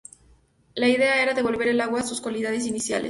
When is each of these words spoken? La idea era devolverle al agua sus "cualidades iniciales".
La 0.73 0.87
idea 0.87 1.21
era 1.21 1.35
devolverle 1.35 1.73
al 1.73 1.81
agua 1.81 2.01
sus 2.01 2.21
"cualidades 2.21 2.65
iniciales". 2.65 2.99